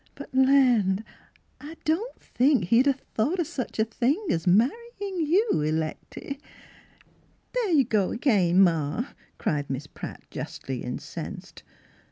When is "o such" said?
3.39-3.77